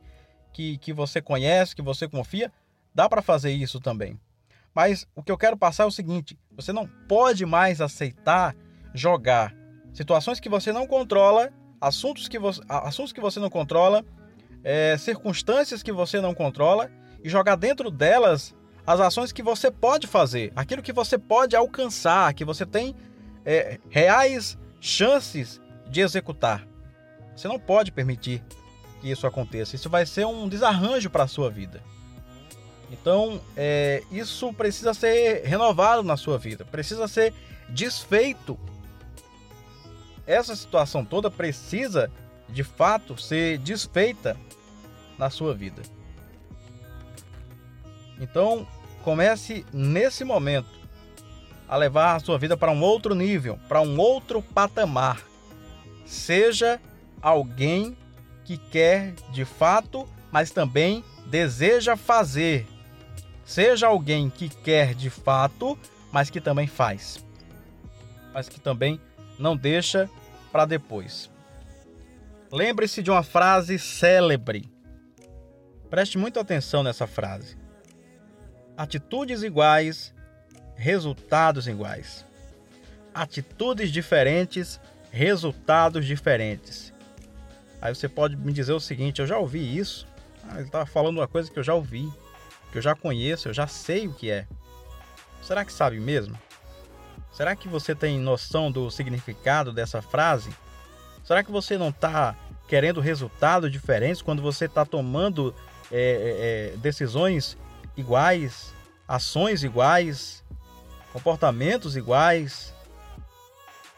que, 0.54 0.78
que 0.78 0.94
você 0.94 1.24
conhece, 1.24 1.76
que 1.76 1.82
você 1.82 2.08
confia, 2.08 2.52
dá 2.94 3.10
para 3.10 3.24
fazer 3.24 3.52
isso 3.52 3.80
também. 3.80 4.20
Mas 4.74 5.08
o 5.16 5.24
que 5.24 5.32
eu 5.32 5.38
quero 5.38 5.58
passar 5.58 5.84
é 5.84 5.88
o 5.88 5.92
seguinte: 5.92 6.38
você 6.56 6.72
não 6.72 6.88
pode 7.08 7.46
mais 7.46 7.82
aceitar 7.82 8.56
jogar 8.94 9.56
situações 9.94 10.40
que 10.40 10.50
você 10.50 10.72
não 10.72 10.88
controla 10.88 11.52
assuntos 11.80 12.28
que 12.28 12.38
você, 12.38 12.62
assuntos 12.68 13.14
que 13.14 13.22
você 13.22 13.40
não 13.40 13.50
controla, 13.50 14.04
é, 14.64 14.98
circunstâncias 14.98 15.82
que 15.82 15.92
você 15.92 16.20
não 16.20 16.34
controla 16.34 16.92
e 17.24 17.30
jogar 17.30 17.56
dentro 17.56 17.90
delas 17.90 18.56
as 18.86 19.00
ações 19.00 19.32
que 19.32 19.44
você 19.44 19.70
pode 19.70 20.08
fazer, 20.08 20.52
aquilo 20.56 20.82
que 20.82 20.92
você 20.92 21.18
pode 21.18 21.56
alcançar, 21.56 22.34
que 22.34 22.44
você 22.44 22.66
tem 22.66 22.96
é, 23.46 23.80
reais 23.90 24.58
chances 24.80 25.62
de 25.90 26.02
executar. 26.02 26.68
Você 27.36 27.48
não 27.48 27.60
pode 27.60 27.92
permitir 27.92 28.44
que 29.00 29.10
isso 29.10 29.26
aconteça. 29.26 29.76
Isso 29.76 29.90
vai 29.90 30.06
ser 30.06 30.26
um 30.26 30.50
desarranjo 30.50 31.10
para 31.10 31.24
a 31.24 31.28
sua 31.28 31.50
vida. 31.50 31.82
Então, 32.92 33.40
é, 33.56 34.04
isso 34.12 34.52
precisa 34.54 34.94
ser 34.94 35.44
renovado 35.46 36.04
na 36.04 36.18
sua 36.18 36.38
vida, 36.38 36.66
precisa 36.66 37.08
ser 37.08 37.34
desfeito 37.70 38.58
essa 40.30 40.56
situação 40.56 41.04
toda 41.04 41.32
precisa, 41.32 42.12
de 42.48 42.64
fato, 42.64 43.20
ser 43.20 43.58
desfeita 43.58 44.38
na 45.18 45.32
sua 45.32 45.56
vida. 45.56 45.82
Então, 48.20 48.68
comece 49.04 49.66
nesse 49.74 50.24
momento 50.24 50.70
a 51.68 51.76
levar 51.76 52.16
a 52.16 52.20
sua 52.20 52.38
vida 52.38 52.56
para 52.56 52.72
um 52.72 52.84
outro 52.84 53.16
nível, 53.16 53.58
para 53.68 53.82
um 53.82 54.00
outro 54.00 54.40
patamar. 54.40 55.20
Seja 56.06 56.80
alguém 57.20 57.98
que 58.46 58.56
quer 58.56 59.16
de 59.32 59.46
fato, 59.46 60.08
mas 60.32 60.52
também 60.52 61.04
deseja 61.26 61.98
fazer. 61.98 62.68
Seja 63.50 63.88
alguém 63.88 64.30
que 64.30 64.48
quer 64.48 64.94
de 64.94 65.10
fato, 65.10 65.76
mas 66.12 66.30
que 66.30 66.40
também 66.40 66.68
faz. 66.68 67.26
Mas 68.32 68.48
que 68.48 68.60
também 68.60 69.02
não 69.40 69.58
deixa 69.58 70.08
para 70.52 70.66
depois. 70.66 71.32
Lembre-se 72.52 73.02
de 73.02 73.10
uma 73.10 73.24
frase 73.24 73.80
célebre. 73.80 74.72
Preste 75.90 76.16
muita 76.16 76.40
atenção 76.40 76.84
nessa 76.84 77.08
frase. 77.08 77.58
Atitudes 78.78 79.42
iguais, 79.42 80.14
resultados 80.76 81.68
iguais. 81.68 82.24
atitudes 83.16 83.92
diferentes, 83.92 84.80
resultados 85.12 86.06
diferentes. 86.06 86.94
Aí 87.82 87.96
você 87.96 88.08
pode 88.08 88.36
me 88.36 88.54
dizer 88.54 88.74
o 88.74 88.80
seguinte: 88.80 89.22
eu 89.22 89.26
já 89.26 89.40
ouvi 89.40 89.76
isso. 89.76 90.08
Ah, 90.48 90.58
ele 90.58 90.68
estava 90.68 90.86
falando 90.86 91.18
uma 91.18 91.28
coisa 91.28 91.50
que 91.50 91.58
eu 91.58 91.64
já 91.64 91.74
ouvi, 91.74 92.08
que 92.72 92.78
eu 92.78 92.82
já 92.82 92.96
conheço, 92.96 93.50
eu 93.50 93.54
já 93.54 93.68
sei 93.68 94.08
o 94.08 94.14
que 94.14 94.30
é. 94.30 94.48
Será 95.42 95.66
que 95.66 95.74
sabe 95.74 96.00
mesmo? 96.00 96.38
Será 97.32 97.56
que 97.56 97.68
você 97.68 97.96
tem 97.96 98.20
noção 98.20 98.72
do 98.72 98.92
significado 98.92 99.72
dessa 99.72 100.02
frase? 100.02 100.50
Será 101.24 101.44
que 101.44 101.52
você 101.52 101.78
não 101.78 101.90
está 101.90 102.36
querendo 102.68 103.00
resultados 103.00 103.72
diferentes 103.72 104.22
quando 104.22 104.42
você 104.42 104.66
está 104.66 104.86
tomando 104.86 105.56
é, 105.92 106.72
é, 106.72 106.74
é, 106.74 106.78
decisões 106.78 107.58
iguais, 107.96 108.74
ações 109.08 109.64
iguais, 109.64 110.44
comportamentos 111.14 111.96
iguais? 111.96 112.74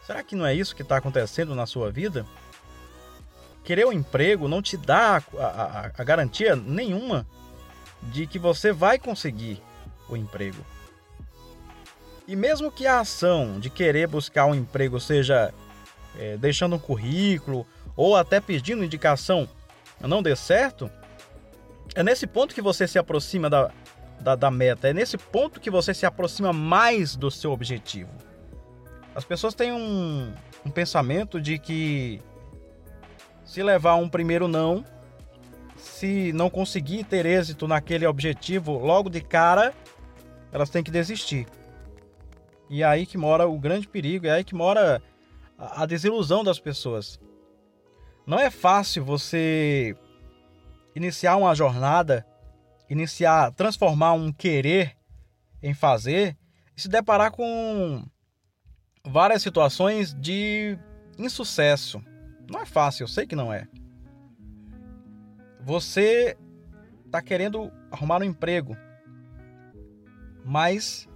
Será 0.05 0.23
que 0.23 0.35
não 0.35 0.45
é 0.45 0.53
isso 0.53 0.75
que 0.75 0.81
está 0.81 0.97
acontecendo 0.97 1.55
na 1.55 1.65
sua 1.65 1.91
vida? 1.91 2.25
Querer 3.63 3.85
um 3.85 3.93
emprego 3.93 4.47
não 4.47 4.61
te 4.61 4.75
dá 4.75 5.21
a, 5.37 5.45
a, 5.45 5.91
a 5.97 6.03
garantia 6.03 6.55
nenhuma 6.55 7.25
de 8.03 8.25
que 8.25 8.39
você 8.39 8.71
vai 8.71 8.97
conseguir 8.97 9.61
o 10.09 10.17
emprego. 10.17 10.63
E 12.27 12.35
mesmo 12.35 12.71
que 12.71 12.87
a 12.87 12.99
ação 12.99 13.59
de 13.59 13.69
querer 13.69 14.07
buscar 14.07 14.45
um 14.45 14.55
emprego 14.55 14.99
seja 14.99 15.53
é, 16.17 16.37
deixando 16.37 16.75
um 16.75 16.79
currículo 16.79 17.65
ou 17.95 18.15
até 18.15 18.39
pedindo 18.39 18.83
indicação 18.83 19.47
não 19.99 20.23
dê 20.23 20.35
certo, 20.35 20.89
é 21.93 22.03
nesse 22.03 22.25
ponto 22.25 22.55
que 22.55 22.61
você 22.61 22.87
se 22.87 22.97
aproxima 22.97 23.49
da, 23.49 23.71
da, 24.19 24.35
da 24.35 24.49
meta, 24.49 24.89
é 24.89 24.93
nesse 24.93 25.17
ponto 25.17 25.59
que 25.59 25.69
você 25.69 25.93
se 25.93 26.05
aproxima 26.05 26.51
mais 26.53 27.15
do 27.15 27.29
seu 27.29 27.51
objetivo. 27.51 28.09
As 29.13 29.25
pessoas 29.25 29.53
têm 29.53 29.71
um, 29.71 30.33
um 30.65 30.71
pensamento 30.71 31.39
de 31.39 31.59
que 31.59 32.21
se 33.43 33.61
levar 33.61 33.95
um 33.95 34.07
primeiro 34.07 34.47
não, 34.47 34.85
se 35.81 36.31
não 36.33 36.49
conseguir 36.49 37.03
ter 37.03 37.25
êxito 37.25 37.67
naquele 37.67 38.05
objetivo 38.05 38.77
logo 38.77 39.09
de 39.09 39.19
cara, 39.19 39.73
elas 40.51 40.69
têm 40.69 40.83
que 40.83 40.91
desistir. 40.91 41.47
E 42.69 42.83
é 42.83 42.85
aí 42.85 43.05
que 43.05 43.17
mora 43.17 43.47
o 43.47 43.59
grande 43.59 43.87
perigo, 43.87 44.27
é 44.27 44.31
aí 44.31 44.43
que 44.43 44.55
mora 44.55 45.01
a 45.57 45.85
desilusão 45.85 46.43
das 46.43 46.59
pessoas. 46.59 47.19
Não 48.25 48.39
é 48.39 48.49
fácil 48.49 49.03
você 49.03 49.95
iniciar 50.95 51.35
uma 51.35 51.55
jornada, 51.55 52.25
iniciar, 52.89 53.51
transformar 53.53 54.13
um 54.13 54.31
querer 54.31 54.95
em 55.61 55.73
fazer 55.73 56.37
e 56.77 56.81
se 56.81 56.87
deparar 56.87 57.31
com 57.31 58.05
várias 59.05 59.41
situações 59.41 60.13
de 60.13 60.77
insucesso. 61.17 62.01
Não 62.49 62.61
é 62.61 62.65
fácil, 62.65 63.03
eu 63.03 63.07
sei 63.07 63.25
que 63.25 63.35
não 63.35 63.51
é. 63.51 63.67
Você 65.63 66.37
está 67.05 67.21
querendo 67.21 67.71
arrumar 67.91 68.21
um 68.21 68.25
emprego, 68.25 68.75
mas 70.43 71.07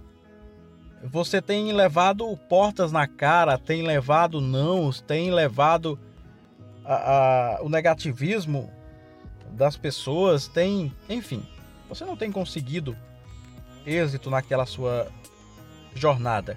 você 1.02 1.42
tem 1.42 1.72
levado 1.72 2.36
portas 2.48 2.92
na 2.92 3.06
cara, 3.06 3.58
tem 3.58 3.82
levado 3.82 4.40
nãos, 4.40 5.00
tem 5.00 5.30
levado 5.30 5.98
a, 6.84 7.56
a, 7.56 7.62
o 7.62 7.68
negativismo 7.68 8.70
das 9.50 9.76
pessoas, 9.76 10.48
tem. 10.48 10.92
Enfim, 11.08 11.46
você 11.88 12.04
não 12.04 12.16
tem 12.16 12.30
conseguido 12.30 12.96
êxito 13.84 14.30
naquela 14.30 14.66
sua 14.66 15.08
jornada. 15.94 16.56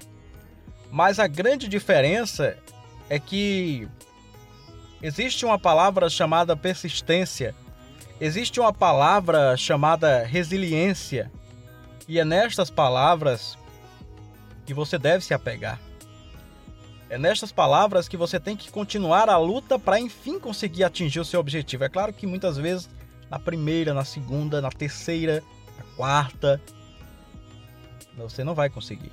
Mas 0.92 1.20
a 1.20 1.28
grande 1.28 1.68
diferença 1.68 2.58
é 3.10 3.20
que 3.20 3.88
existe 5.02 5.46
uma 5.46 5.60
palavra 5.60 6.10
chamada 6.10 6.58
persistência, 6.58 7.56
existe 8.20 8.60
uma 8.60 8.74
palavra 8.74 9.56
chamada 9.56 10.24
resiliência, 10.24 11.32
e 12.08 12.20
é 12.20 12.26
nestas 12.26 12.70
palavras 12.70 13.58
que 14.66 14.74
você 14.74 14.98
deve 14.98 15.24
se 15.24 15.34
apegar. 15.34 15.80
É 17.10 17.18
nestas 17.18 17.52
palavras 17.52 18.08
que 18.08 18.18
você 18.18 18.40
tem 18.40 18.56
que 18.56 18.72
continuar 18.72 19.30
a 19.30 19.38
luta 19.38 19.80
para 19.80 20.00
enfim 20.00 20.40
conseguir 20.40 20.84
atingir 20.84 21.20
o 21.20 21.26
seu 21.26 21.40
objetivo. 21.40 21.84
É 21.84 21.90
claro 21.90 22.14
que 22.14 22.28
muitas 22.28 22.58
vezes 22.58 22.90
na 23.30 23.40
primeira, 23.40 23.94
na 23.94 24.04
segunda, 24.04 24.62
na 24.62 24.70
terceira, 24.70 25.44
na 25.78 25.84
quarta, 25.96 26.62
você 28.16 28.44
não 28.44 28.54
vai 28.54 28.70
conseguir. 28.70 29.12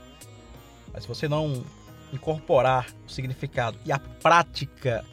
Mas 0.92 1.02
se 1.02 1.08
você 1.08 1.28
não 1.28 1.64
incorporar 2.12 2.86
o 3.06 3.10
significado 3.10 3.78
e 3.84 3.92
a 3.92 3.98
prática 3.98 5.04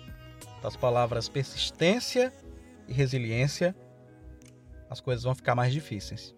das 0.61 0.75
palavras 0.75 1.27
persistência 1.27 2.33
e 2.87 2.93
resiliência, 2.93 3.75
as 4.93 5.01
coisas 5.01 5.23
vão 5.23 5.33
ficar 5.33 5.55
mais 5.55 5.73
difíceis. 5.73 6.35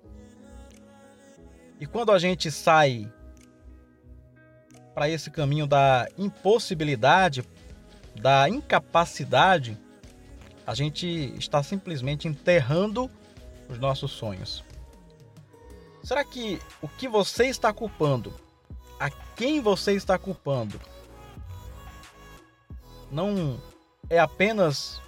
E 1.78 1.86
quando 1.86 2.12
a 2.14 2.18
gente 2.18 2.50
sai 2.50 3.12
para 4.94 5.10
esse 5.10 5.30
caminho 5.30 5.68
da 5.68 6.08
impossibilidade, 6.18 7.44
da 8.16 8.48
incapacidade, 8.48 9.78
a 10.66 10.74
gente 10.74 11.06
está 11.38 11.62
simplesmente 11.62 12.30
enterrando 12.30 13.12
os 13.70 13.78
nossos 13.78 14.12
sonhos. 14.12 14.64
Será 16.02 16.24
que 16.24 16.62
o 16.82 16.88
que 16.88 17.10
você 17.10 17.48
está 17.48 17.74
culpando, 17.74 18.34
a 18.98 19.10
quem 19.10 19.60
você 19.60 19.94
está 19.94 20.18
culpando, 20.18 20.80
não 23.12 23.60
é 24.10 24.18
apenas 24.18 25.02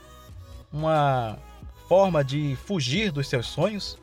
uma 0.71 1.39
forma 1.87 2.23
de 2.23 2.55
fugir 2.65 3.11
dos 3.11 3.27
seus 3.27 3.47
sonhos? 3.47 3.97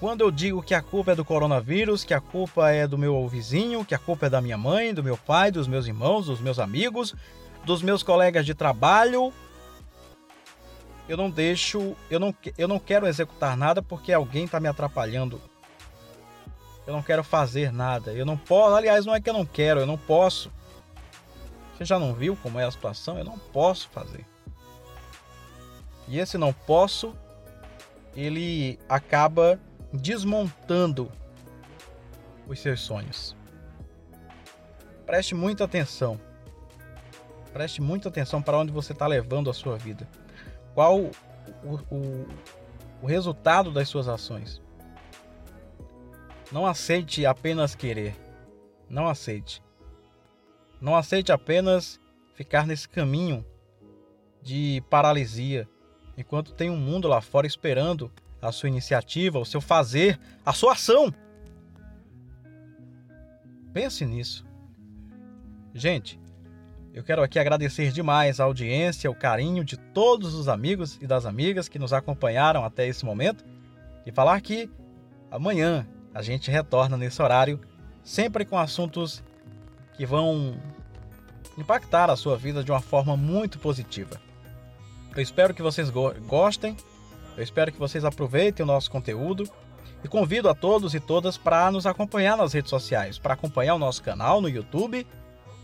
Quando 0.00 0.20
eu 0.20 0.30
digo 0.30 0.62
que 0.62 0.74
a 0.74 0.82
culpa 0.82 1.12
é 1.12 1.14
do 1.14 1.24
coronavírus, 1.24 2.04
que 2.04 2.14
a 2.14 2.20
culpa 2.20 2.70
é 2.70 2.86
do 2.86 2.96
meu 2.96 3.26
vizinho, 3.26 3.84
que 3.84 3.94
a 3.94 3.98
culpa 3.98 4.26
é 4.26 4.30
da 4.30 4.40
minha 4.40 4.56
mãe, 4.56 4.94
do 4.94 5.02
meu 5.02 5.16
pai, 5.16 5.50
dos 5.50 5.66
meus 5.66 5.86
irmãos, 5.86 6.26
dos 6.26 6.40
meus 6.40 6.58
amigos, 6.58 7.14
dos 7.64 7.82
meus 7.82 8.02
colegas 8.02 8.46
de 8.46 8.54
trabalho, 8.54 9.32
eu 11.08 11.16
não 11.16 11.30
deixo, 11.30 11.96
eu 12.10 12.20
não, 12.20 12.34
eu 12.58 12.68
não 12.68 12.78
quero 12.78 13.06
executar 13.06 13.56
nada 13.56 13.80
porque 13.80 14.12
alguém 14.12 14.44
está 14.44 14.60
me 14.60 14.68
atrapalhando. 14.68 15.40
Eu 16.86 16.92
não 16.92 17.02
quero 17.02 17.24
fazer 17.24 17.72
nada. 17.72 18.12
Eu 18.12 18.26
não 18.26 18.36
posso, 18.36 18.76
aliás, 18.76 19.06
não 19.06 19.14
é 19.14 19.20
que 19.20 19.28
eu 19.28 19.34
não 19.34 19.46
quero, 19.46 19.80
eu 19.80 19.86
não 19.86 19.96
posso. 19.96 20.52
Você 21.74 21.84
já 21.84 21.98
não 21.98 22.12
viu 22.12 22.36
como 22.42 22.58
é 22.58 22.64
a 22.64 22.70
situação? 22.70 23.18
Eu 23.18 23.24
não 23.24 23.38
posso 23.38 23.88
fazer. 23.88 24.24
E 26.08 26.18
esse 26.18 26.36
não 26.38 26.52
posso, 26.52 27.14
ele 28.16 28.78
acaba 28.88 29.60
desmontando 29.92 31.10
os 32.46 32.58
seus 32.60 32.80
sonhos. 32.80 33.36
Preste 35.06 35.34
muita 35.34 35.64
atenção. 35.64 36.20
Preste 37.52 37.80
muita 37.80 38.08
atenção 38.08 38.42
para 38.42 38.58
onde 38.58 38.72
você 38.72 38.92
está 38.92 39.06
levando 39.06 39.50
a 39.50 39.54
sua 39.54 39.76
vida. 39.76 40.08
Qual 40.74 41.10
o, 41.64 41.74
o, 41.90 42.26
o 43.02 43.06
resultado 43.06 43.70
das 43.70 43.88
suas 43.88 44.08
ações. 44.08 44.60
Não 46.50 46.66
aceite 46.66 47.26
apenas 47.26 47.74
querer. 47.74 48.14
Não 48.88 49.08
aceite. 49.08 49.62
Não 50.80 50.96
aceite 50.96 51.32
apenas 51.32 52.00
ficar 52.34 52.66
nesse 52.66 52.88
caminho 52.88 53.44
de 54.42 54.82
paralisia, 54.88 55.68
enquanto 56.18 56.52
tem 56.52 56.68
um 56.68 56.76
mundo 56.76 57.06
lá 57.06 57.20
fora 57.20 57.46
esperando 57.46 58.10
a 58.42 58.50
sua 58.50 58.68
iniciativa, 58.68 59.38
o 59.38 59.46
seu 59.46 59.60
fazer, 59.60 60.18
a 60.44 60.52
sua 60.52 60.72
ação. 60.72 61.14
Pense 63.72 64.04
nisso. 64.04 64.44
Gente, 65.72 66.18
eu 66.92 67.04
quero 67.04 67.22
aqui 67.22 67.38
agradecer 67.38 67.92
demais 67.92 68.40
a 68.40 68.44
audiência, 68.44 69.08
o 69.08 69.14
carinho 69.14 69.62
de 69.62 69.76
todos 69.76 70.34
os 70.34 70.48
amigos 70.48 70.98
e 71.00 71.06
das 71.06 71.24
amigas 71.24 71.68
que 71.68 71.78
nos 71.78 71.92
acompanharam 71.92 72.64
até 72.64 72.84
esse 72.88 73.04
momento 73.04 73.44
e 74.04 74.10
falar 74.10 74.40
que 74.40 74.68
amanhã 75.30 75.86
a 76.12 76.20
gente 76.20 76.50
retorna 76.50 76.96
nesse 76.96 77.22
horário, 77.22 77.60
sempre 78.02 78.44
com 78.44 78.58
assuntos 78.58 79.22
que 79.94 80.04
vão 80.04 80.60
impactar 81.56 82.10
a 82.10 82.16
sua 82.16 82.36
vida 82.36 82.64
de 82.64 82.72
uma 82.72 82.80
forma 82.80 83.16
muito 83.16 83.60
positiva. 83.60 84.27
Eu 85.16 85.22
espero 85.22 85.52
que 85.52 85.62
vocês 85.62 85.90
gostem 85.90 86.76
eu 87.38 87.44
espero 87.44 87.70
que 87.70 87.78
vocês 87.78 88.04
aproveitem 88.04 88.64
o 88.64 88.66
nosso 88.66 88.90
conteúdo 88.90 89.48
e 90.02 90.08
convido 90.08 90.48
a 90.48 90.56
todos 90.56 90.92
e 90.92 90.98
todas 90.98 91.38
para 91.38 91.70
nos 91.70 91.86
acompanhar 91.86 92.36
nas 92.36 92.52
redes 92.52 92.68
sociais, 92.68 93.16
para 93.16 93.34
acompanhar 93.34 93.76
o 93.76 93.78
nosso 93.78 94.02
canal 94.02 94.40
no 94.40 94.48
YouTube. 94.48 95.06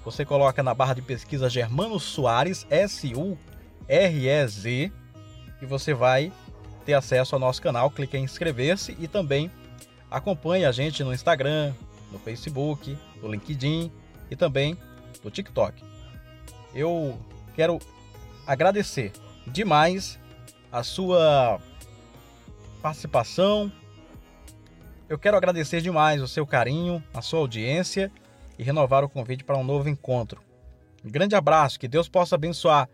Você 0.05 0.25
coloca 0.25 0.63
na 0.63 0.73
barra 0.73 0.95
de 0.95 1.03
pesquisa 1.03 1.51
Germano 1.51 1.99
Soares, 1.99 2.65
S-U-R-E-Z, 2.71 3.33
e 5.61 5.67
você 5.67 5.93
vai 5.93 6.33
ter 6.87 6.95
acesso 6.95 7.35
ao 7.35 7.41
nosso 7.41 7.61
canal. 7.61 7.91
Clique 7.91 8.17
em 8.17 8.23
inscrever-se 8.23 8.97
e 9.01 9.09
também 9.09 9.51
acompanhe 10.09 10.65
a 10.65 10.71
gente 10.71 11.03
no 11.03 11.13
Instagram, 11.13 11.75
no 12.13 12.21
Facebook, 12.21 12.97
no 13.21 13.33
LinkedIn 13.33 13.91
e 14.31 14.37
também 14.37 14.79
no 15.25 15.31
TikTok. 15.31 15.83
Eu 16.73 17.19
quero 17.57 17.81
agradecer 18.47 19.13
demais 19.47 20.19
a 20.71 20.83
sua 20.83 21.61
participação. 22.83 23.71
Eu 25.09 25.19
quero 25.19 25.37
agradecer 25.37 25.81
demais 25.81 26.21
o 26.21 26.29
seu 26.29 26.47
carinho, 26.47 27.03
a 27.13 27.23
sua 27.23 27.41
audiência 27.41 28.11
e 28.59 28.63
renovar 28.63 29.05
o 29.05 29.09
convite 29.09 29.45
para 29.45 29.57
um 29.57 29.65
novo 29.65 29.89
encontro. 29.89 30.43
Um 31.05 31.11
grande 31.11 31.35
abraço, 31.37 31.79
que 31.79 31.89
Deus 31.89 32.09
possa 32.09 32.35
abençoar 32.35 32.89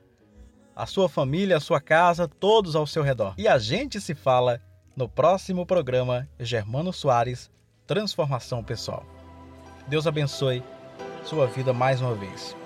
a 0.74 0.86
sua 0.86 1.08
família, 1.08 1.56
a 1.56 1.60
sua 1.60 1.80
casa, 1.80 2.26
todos 2.26 2.74
ao 2.74 2.86
seu 2.86 3.02
redor. 3.02 3.34
E 3.36 3.46
a 3.46 3.58
gente 3.58 4.00
se 4.00 4.14
fala 4.14 4.60
no 4.96 5.08
próximo 5.08 5.64
programa 5.64 6.28
Germano 6.38 6.92
Soares 6.92 7.50
Transformação 7.86 8.62
Pessoal. 8.62 9.04
Deus 9.86 10.06
abençoe 10.06 10.62
sua 11.24 11.46
vida 11.46 11.72
mais 11.72 12.00
uma 12.00 12.14
vez. 12.14 12.56